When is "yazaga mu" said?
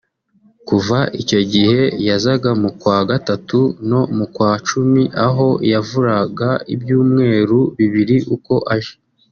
2.07-2.69